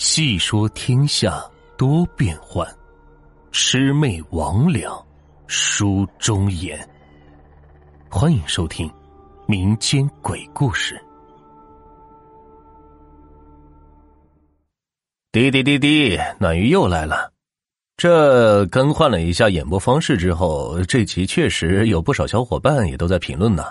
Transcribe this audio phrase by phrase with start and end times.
[0.00, 1.44] 细说天下
[1.76, 2.66] 多变幻，
[3.52, 5.04] 魑魅魍魉
[5.46, 6.88] 书中言。
[8.08, 8.90] 欢迎收听
[9.46, 10.98] 民间鬼故事。
[15.32, 17.30] 滴滴滴滴，暖鱼又来了。
[17.98, 23.64] 这更换了一下演播方式之后，这集确实有不少小伙伴也都在评论呢，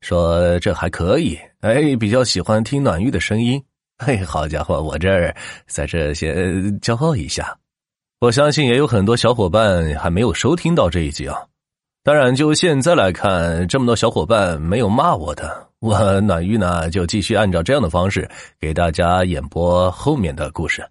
[0.00, 3.62] 说这还可以，哎，比较喜欢听暖玉的声音。
[3.98, 5.34] 嘿， 好家伙，我这儿
[5.66, 7.56] 在这先骄傲一下。
[8.20, 11.36] 我相信也有很多小伙伴还没有收听到这一集啊。
[12.04, 18.28] 当然，就现在来看，这么多小伙伴没有骂我的，我 暖玉呢就继续按照这样的方式
[18.58, 20.88] 给大家演播后面的故事。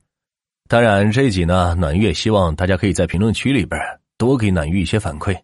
[0.70, 3.80] 当然，这一集呢，暖玉也希望大家可以在评论区里边
[4.18, 5.36] 多给暖玉一些反馈。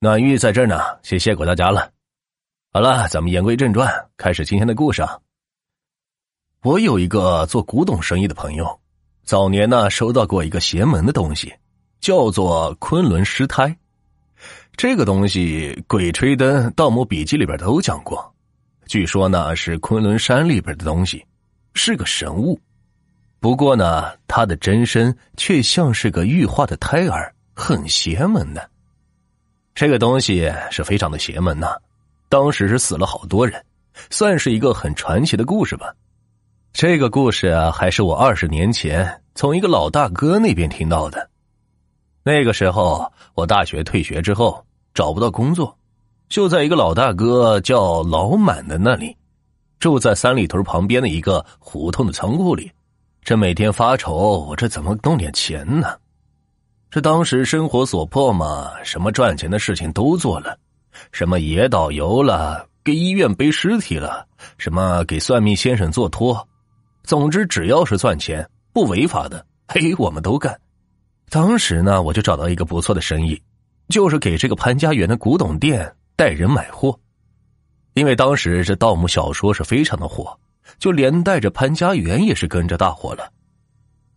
[0.00, 1.90] 暖玉在这儿呢，先谢过大家了。
[2.72, 5.18] 好了，咱们言归正传，开始今天的故事啊。
[6.64, 8.80] 我有一个做古董生意的朋友，
[9.22, 11.54] 早年呢收到过一个邪门的东西，
[12.00, 13.74] 叫做昆仑尸胎。
[14.76, 18.34] 这个东西，《鬼吹灯》《盗墓笔记》里边都讲过。
[18.88, 21.24] 据说呢是昆仑山里边的东西，
[21.74, 22.58] 是个神物。
[23.38, 28.68] 不过呢，它的真身却像是个玉化的胎儿，很邪门的。
[29.76, 31.76] 这个东西是非常的邪门呐，
[32.28, 33.64] 当时是死了好多人，
[34.10, 35.94] 算是一个很传奇的故事吧。
[36.72, 41.28] 这个故事啊，还是我二十年前从一个老大哥那边听到的。
[42.22, 45.76] 那个时候，我大学退学之后找不到工作，
[46.28, 49.16] 就在一个老大哥叫老满的那里，
[49.80, 52.70] 住在三里屯旁边的一个胡同的仓库里。
[53.22, 55.96] 这每天发愁，我这怎么弄点钱呢？
[56.90, 60.56] 这当时生活所迫嘛，什么赚钱的事情都做了，
[61.10, 64.26] 什么野导游了，给医院背尸体了，
[64.58, 66.46] 什么给算命先生做托。
[67.08, 70.60] 总之，只要是赚钱不违法的，嘿，我们都干。
[71.30, 73.42] 当时呢，我就找到一个不错的生意，
[73.88, 77.00] 就是给这个潘家园的古董店带人买货。
[77.94, 80.38] 因为当时这盗墓小说是非常的火，
[80.78, 83.32] 就连带着潘家园也是跟着大火了。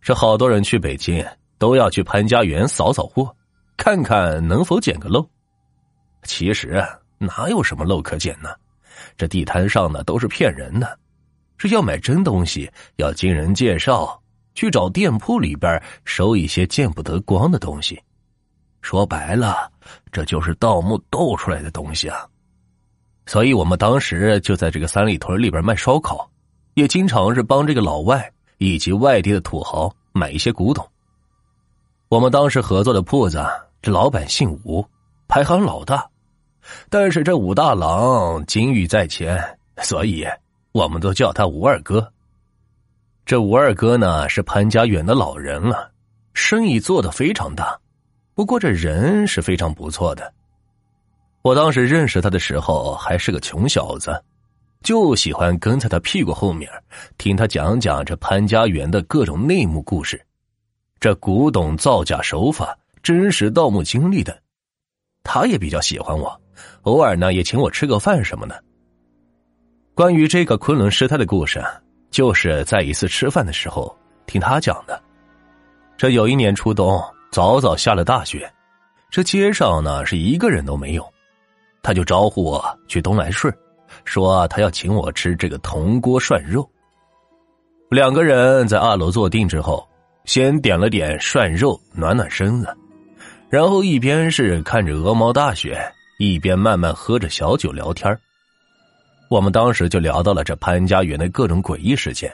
[0.02, 1.24] 这好多人去北京
[1.56, 3.34] 都要去潘家园扫扫货，
[3.78, 5.26] 看看能否捡个漏。
[6.24, 6.84] 其实
[7.16, 8.50] 哪有什么漏可捡呢？
[9.16, 10.98] 这地摊上呢都是骗人的。
[11.62, 14.20] 是要买真东西，要经人介绍
[14.52, 18.02] 去找店铺里边收一些见不得光的东西。
[18.80, 19.70] 说白了，
[20.10, 22.26] 这就是盗墓斗出来的东西啊！
[23.26, 26.28] 所以我们当时就在这个三里屯里边卖烧烤，
[26.74, 30.84] 也经常是帮这个老外以及外地的土豪买一些古董。
[32.08, 33.40] 我们当时合作的铺子，
[33.80, 34.84] 这老板姓吴，
[35.28, 36.04] 排行老大，
[36.90, 39.40] 但是这武大郎金玉在前，
[39.76, 40.26] 所以。
[40.72, 42.12] 我们都叫他吴二哥。
[43.24, 45.92] 这吴二哥呢是潘家园的老人了，
[46.34, 47.78] 生意做得非常大，
[48.34, 50.32] 不过这人是非常不错的。
[51.42, 54.20] 我当时认识他的时候还是个穷小子，
[54.82, 56.70] 就喜欢跟在他屁股后面
[57.18, 60.24] 听他讲讲这潘家园的各种内幕故事，
[60.98, 64.36] 这古董造假手法、真实盗墓经历的。
[65.22, 66.40] 他也比较喜欢我，
[66.82, 68.64] 偶尔呢也请我吃个饭什么的。
[69.94, 71.62] 关于这个昆仑师太的故事，
[72.10, 73.94] 就是在一次吃饭的时候
[74.24, 74.98] 听他讲的。
[75.98, 76.98] 这有一年初冬，
[77.30, 78.50] 早早下了大雪，
[79.10, 81.06] 这街上呢是一个人都没有，
[81.82, 83.54] 他就招呼我去东来顺，
[84.06, 86.66] 说他要请我吃这个铜锅涮肉。
[87.90, 89.86] 两个人在二楼坐定之后，
[90.24, 92.74] 先点了点涮肉暖暖身子，
[93.50, 95.78] 然后一边是看着鹅毛大雪，
[96.18, 98.18] 一边慢慢喝着小酒聊天
[99.32, 102.30] 我们当时就聊到了这潘家园的各种诡异事件，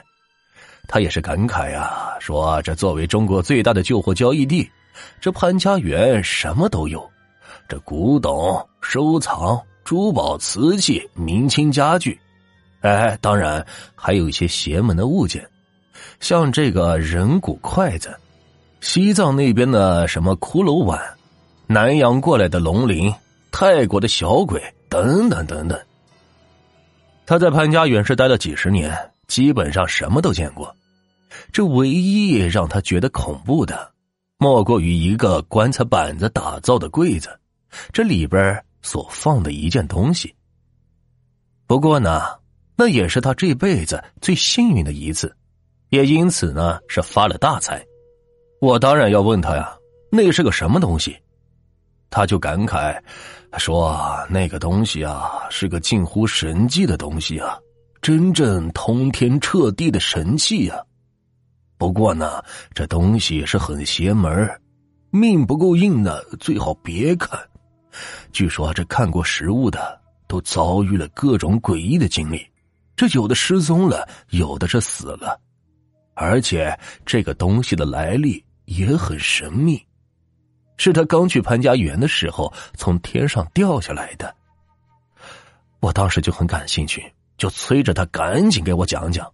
[0.85, 4.69] 他也是感慨呀，说这作为中国最大的旧货交易地，
[5.21, 7.09] 这潘家园什么都有，
[7.69, 12.19] 这古董、收藏、珠宝、瓷器、明清家具，
[12.81, 13.65] 哎，当然
[13.95, 15.41] 还有一些邪门的物件，
[16.19, 18.13] 像这个人骨筷子，
[18.81, 21.01] 西藏那边的什么骷髅碗，
[21.65, 23.09] 南洋过来的龙鳞，
[23.53, 25.79] 泰国的小鬼，等等等等。
[27.29, 28.91] 他在潘家园是待了几十年，
[29.27, 30.75] 基本上什么都见过。
[31.53, 33.91] 这唯一让他觉得恐怖的，
[34.39, 37.29] 莫过于一个棺材板子打造的柜子，
[37.93, 40.33] 这里边所放的一件东西。
[41.67, 42.23] 不过呢，
[42.75, 45.31] 那也是他这辈子最幸运的一次，
[45.89, 47.85] 也因此呢是发了大财。
[48.59, 49.77] 我当然要问他呀，
[50.11, 51.15] 那是个什么东西？
[52.09, 52.99] 他就感慨。
[53.57, 57.57] 说那个东西啊，是个近乎神迹的东西啊，
[58.01, 60.77] 真正通天彻地的神器啊！
[61.77, 62.43] 不过呢，
[62.75, 64.61] 这东西是很邪门
[65.09, 67.39] 命不够硬的最好别看。
[68.31, 72.45] 据说这看过实物的都遭遇了各种诡异的经历，
[72.95, 75.39] 这有的失踪了，有的是死了，
[76.13, 79.83] 而且这个东西的来历也很神秘，
[80.79, 84.33] 是他刚去潘家园的时候从天上掉下来的。
[85.81, 87.03] 我当时就很感兴趣，
[87.37, 89.29] 就催着他赶紧给我讲讲。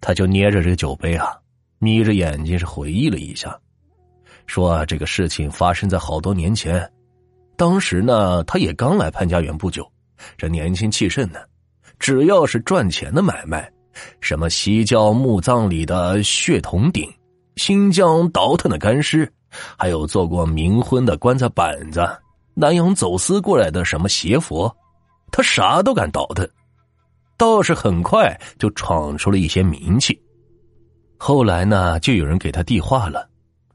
[0.00, 1.34] 他就捏着这个酒杯啊，
[1.78, 3.58] 眯着眼睛是回忆了一下，
[4.46, 6.88] 说这个事情发生在好多年前，
[7.56, 9.90] 当时呢他也刚来潘家园不久，
[10.36, 11.40] 这年轻气盛呢，
[11.98, 13.72] 只要是赚钱的买卖，
[14.20, 17.10] 什么西郊墓葬里的血铜鼎，
[17.56, 19.32] 新疆倒腾的干尸，
[19.76, 22.06] 还有做过冥婚的棺材板子，
[22.54, 24.74] 南洋走私过来的什么邪佛。
[25.32, 26.48] 他啥都敢倒腾，
[27.36, 30.18] 倒是很快就闯出了一些名气。
[31.18, 33.28] 后来呢，就有人给他递话了，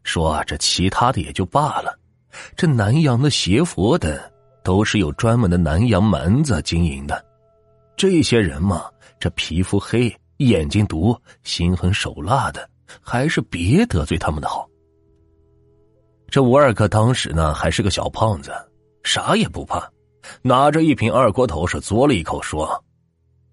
[0.03, 1.93] 说啊这其他的也就罢了，
[2.55, 4.17] 这南洋的邪佛等
[4.63, 7.23] 都是有专门的南洋蛮子经营的。
[7.97, 8.85] 这些人嘛，
[9.19, 12.67] 这皮肤黑、眼睛毒、心狠手辣的，
[13.01, 14.67] 还是别得罪他们的好。
[16.31, 18.53] 这吴二哥当时呢，还是个小胖子，
[19.03, 19.91] 啥也不怕。
[20.41, 22.81] 拿着一瓶二锅头是嘬了一口，说：“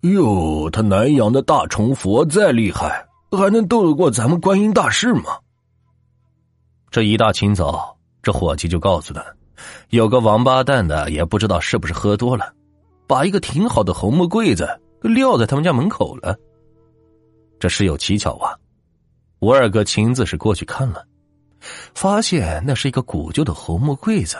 [0.02, 5.24] 哟，他南阳的大冲佛再厉害，还能斗得过咱们观音大士吗？”
[6.88, 9.24] 这一大清早，这伙计就告诉他，
[9.88, 12.52] 有个王八蛋的，也不知道是不是喝多了，
[13.08, 14.68] 把一个挺好的红木柜子
[15.00, 16.36] 撂在他们家门口了。
[17.58, 18.54] 这事有蹊跷啊！
[19.40, 21.04] 我二哥亲自是过去看了，
[21.94, 24.36] 发现那是一个古旧的红木柜子。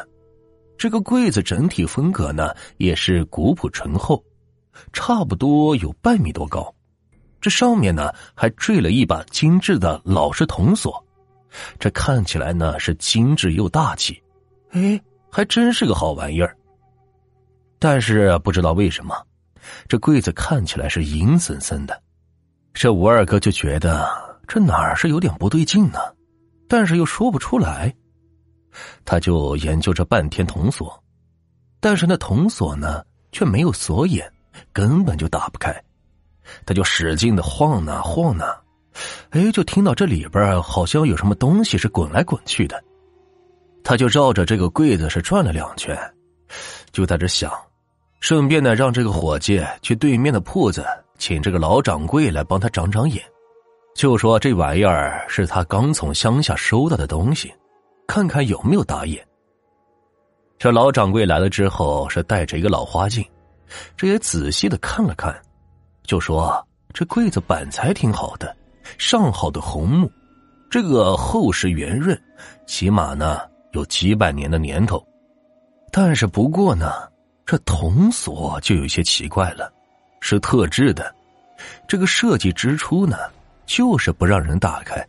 [0.77, 4.23] 这个柜子整体风格呢，也是古朴醇厚，
[4.93, 6.73] 差不多有半米多高。
[7.41, 11.05] 这上面呢，还缀了一把精致的老式铜锁，
[11.79, 14.23] 这看起来呢是精致又大气。
[14.71, 15.01] 哎，
[15.31, 16.57] 还真是个好玩意儿。
[17.79, 19.17] 但是不知道为什么，
[19.89, 22.03] 这柜子看起来是阴森森的。
[22.73, 24.09] 这吴二哥就觉得
[24.47, 25.99] 这哪儿是有点不对劲呢，
[26.69, 27.93] 但是又说不出来。
[29.05, 31.03] 他就研究着半天铜锁，
[31.81, 34.31] 但是那铜锁呢却没有锁眼，
[34.73, 35.75] 根本就打不开。
[36.65, 38.45] 他就使劲的晃呢晃呢，
[39.31, 42.83] 哎，就听到这里边好像有什么东西是滚来滚去的。
[43.83, 45.99] 他就绕着这个柜子是转了两圈，
[46.93, 47.51] 就在这想，
[48.21, 50.85] 顺便呢让这个伙计去对面的铺子
[51.17, 53.25] 请这个老掌柜来帮他长长眼，
[53.99, 57.53] 就说这玩意儿是他刚从乡下收到的东西。
[58.07, 59.27] 看看有没有打眼。
[60.57, 63.23] 这老掌柜来了之后，是带着一个老花镜，
[63.97, 65.37] 这也仔细的看了看，
[66.05, 66.65] 就说
[66.95, 68.57] ：“这柜子板材挺好的，
[68.99, 70.11] 上好的红木，
[70.71, 72.17] 这个厚实圆润，
[72.67, 73.41] 起码呢
[73.73, 75.05] 有几百年的年头。
[75.91, 76.93] 但是不过呢，
[77.45, 79.71] 这铜锁就有些奇怪了，
[80.21, 81.13] 是特制的，
[81.89, 83.19] 这个设计之初呢，
[83.69, 85.07] 就是不让人打开。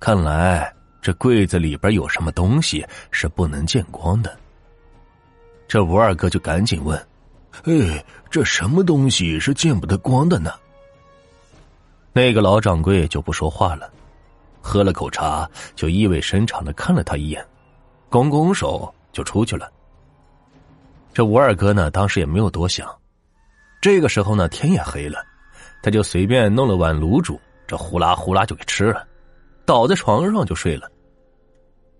[0.00, 4.36] 看来。”这柜子里边有什么东西是不能见光的？
[5.68, 6.98] 这吴二哥就赶紧问
[7.64, 10.52] ：“哎，这什么东西是见不得光的呢？”
[12.12, 13.88] 那个老掌柜就不说话了，
[14.60, 17.46] 喝了口茶，就意味深长的看了他一眼，
[18.10, 19.70] 拱拱手就出去了。
[21.14, 22.92] 这吴二哥呢，当时也没有多想。
[23.80, 25.24] 这个时候呢，天也黑了，
[25.80, 29.06] 他就随便弄了碗卤煮，这呼啦呼啦就给吃了。
[29.64, 30.90] 倒在床上就睡了。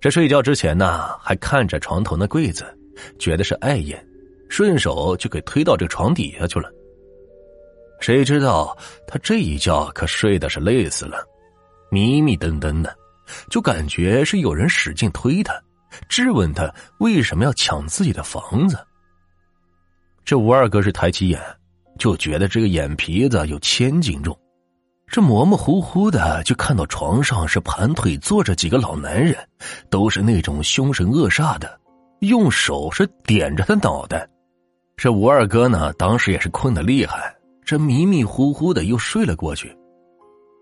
[0.01, 2.65] 这睡觉之前呢，还看着床头那柜子，
[3.19, 4.03] 觉得是碍眼，
[4.49, 6.71] 顺手就给推到这床底下去了。
[8.01, 11.19] 谁知道他这一觉可睡的是累死了，
[11.91, 12.97] 迷迷瞪瞪的，
[13.51, 15.53] 就感觉是有人使劲推他，
[16.09, 18.79] 质问他为什么要抢自己的房子。
[20.25, 21.43] 这吴二哥是抬起眼，
[21.99, 24.39] 就觉得这个眼皮子有千斤重。
[25.11, 29.35] 这模模糊糊的就看到床上是盘腿坐着几个老男人，
[29.89, 31.79] 都是那种凶神恶煞的，
[32.21, 34.29] 用手是点着他脑袋。
[34.97, 37.35] 这吴二哥呢，当时也是困得厉害，
[37.65, 39.75] 这迷迷糊糊的又睡了过去。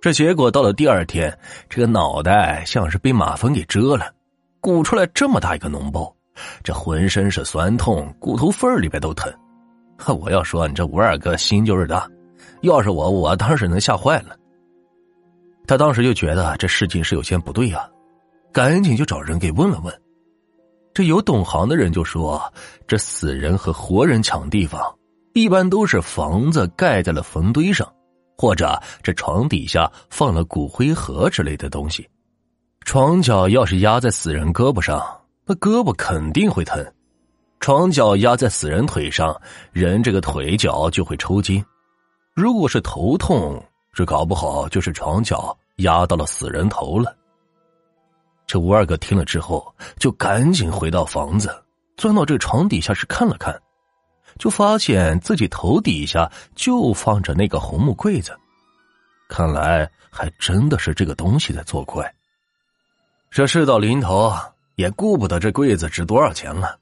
[0.01, 1.37] 这结果到了第二天，
[1.69, 4.13] 这个脑袋像是被马蜂给蛰了，
[4.61, 6.15] 鼓出来这么大一个脓包，
[6.63, 9.33] 这浑身是酸痛，骨头缝里边都疼。
[10.21, 12.09] 我要说，你这吴二哥心就是大。
[12.67, 14.37] 要是我，我当时能吓坏了。
[15.67, 17.89] 他当时就觉得这事情是有些不对啊，
[18.53, 20.01] 赶紧就找人给问了问。
[20.95, 22.41] 这有懂行的人就说，
[22.87, 24.81] 这死人和活人抢地方，
[25.35, 27.93] 一般都是房子盖在了坟堆上，
[28.39, 32.09] 或者这床底下放了骨灰盒之类的东西。
[32.85, 35.05] 床脚要是压在死人胳膊上，
[35.45, 36.83] 那胳膊肯定会疼；
[37.61, 39.39] 床脚压在死人腿上，
[39.73, 41.63] 人这个腿脚就会抽筋。
[42.37, 43.65] 如果是头痛，
[43.95, 47.17] 这搞不好就是床脚压到了死人头了。
[48.47, 51.51] 这吴二哥听了之后，就赶紧回到房子，
[51.97, 53.59] 钻到这床底下是看了看，
[54.39, 58.39] 就发现自己头底下就放着那个红木柜子，
[59.31, 62.15] 看来还真的是这个东西在作怪。
[63.31, 64.31] 这事到临头，
[64.75, 66.79] 也顾不得这柜子值多少钱了，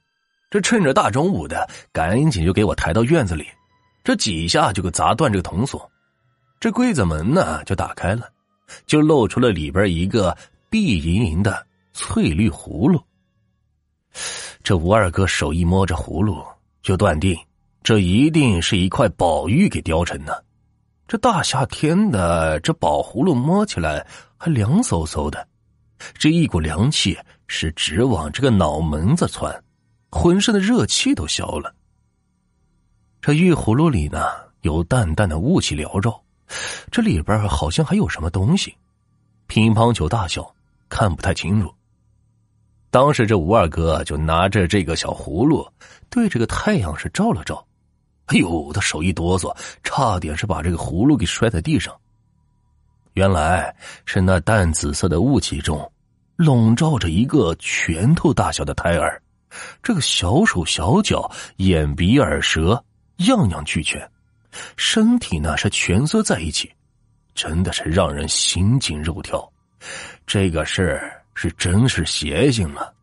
[0.51, 3.47] 这趁着大中午的，赶紧就给我抬到院子里，
[4.05, 5.91] 这几下就给砸断这个铜锁，
[6.61, 8.31] 这柜子门呢就打开了，
[8.87, 10.37] 就露出了里边一个。
[10.71, 13.01] 碧莹莹的翠绿葫芦，
[14.65, 16.45] 这吴二哥手一摸着葫芦，
[16.83, 17.39] 就断定
[17.85, 20.45] 这一定是一块宝玉给雕成的。
[21.07, 24.05] 这大夏天的，这宝葫芦摸起来
[24.37, 25.47] 还凉飕飕的，
[26.19, 29.63] 这一股凉气是直往这个脑门子窜，
[30.11, 31.73] 浑身的热气都消了。
[33.27, 34.21] 这玉葫芦里呢，
[34.61, 36.23] 有淡淡的雾气缭绕，
[36.91, 38.77] 这里边好像还有什么东西，
[39.47, 40.55] 乒乓球大小。
[40.91, 41.73] 看不太清楚。
[42.91, 45.67] 当时这吴二哥就拿着这个小葫芦，
[46.11, 47.67] 对着个太阳是照了照，
[48.27, 51.97] 哎呦，他手一哆嗦，差点是把这个葫芦给摔在地上。
[53.15, 55.91] 原来是那淡紫色的雾气中，
[56.37, 59.19] 笼罩着一个拳头大小的胎儿，
[59.83, 62.85] 这个小手小脚、眼鼻耳舌
[63.17, 64.11] 样样俱全，
[64.77, 66.73] 身体呢是蜷缩在一起，
[67.35, 69.51] 真的是让人心惊肉跳。
[70.27, 71.01] 这个事
[71.35, 72.95] 是真是邪性了。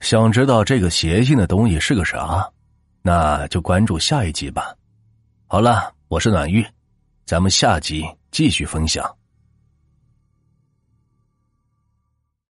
[0.00, 2.50] 想知道这个邪性的东西是个啥，
[3.02, 4.74] 那就关注下一集吧。
[5.46, 6.66] 好了，我是暖玉，
[7.26, 9.19] 咱们下集继续分享。